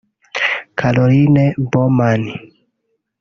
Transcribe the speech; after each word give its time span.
Caroline 0.77 1.45
Baumann 1.71 2.21